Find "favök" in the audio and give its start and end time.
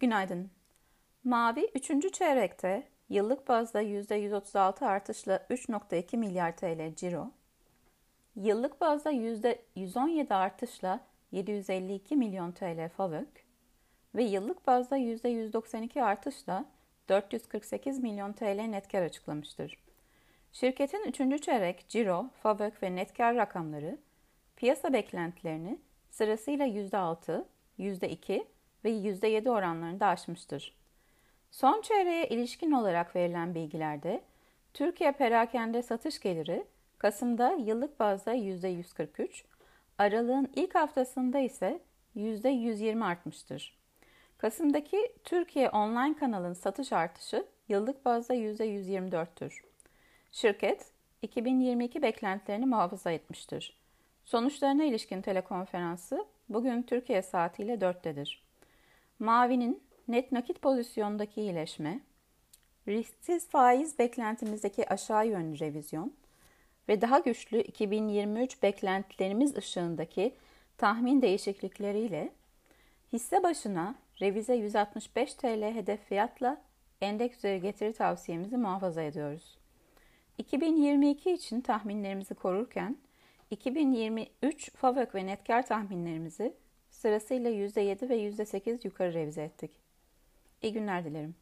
12.88-13.44, 22.42-22.82, 84.70-85.14